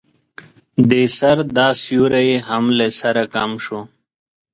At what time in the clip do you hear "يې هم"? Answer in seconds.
2.29-2.63